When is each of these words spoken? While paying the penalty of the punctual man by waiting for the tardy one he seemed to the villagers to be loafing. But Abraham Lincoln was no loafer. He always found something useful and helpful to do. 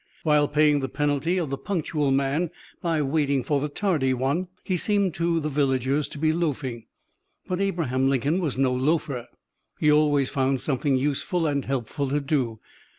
While 0.23 0.47
paying 0.47 0.79
the 0.79 0.89
penalty 0.89 1.37
of 1.37 1.51
the 1.51 1.59
punctual 1.59 2.09
man 2.09 2.49
by 2.81 3.03
waiting 3.03 3.43
for 3.43 3.61
the 3.61 3.69
tardy 3.69 4.15
one 4.15 4.47
he 4.63 4.75
seemed 4.75 5.13
to 5.13 5.39
the 5.39 5.47
villagers 5.47 6.07
to 6.07 6.17
be 6.17 6.33
loafing. 6.33 6.87
But 7.47 7.61
Abraham 7.61 8.09
Lincoln 8.09 8.39
was 8.39 8.57
no 8.57 8.73
loafer. 8.73 9.27
He 9.79 9.91
always 9.91 10.31
found 10.31 10.59
something 10.59 10.95
useful 10.95 11.45
and 11.45 11.65
helpful 11.65 12.09
to 12.09 12.19
do. 12.19 12.59